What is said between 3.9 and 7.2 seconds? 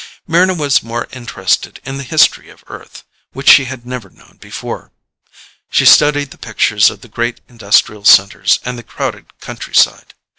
known before. She studied the pictures of the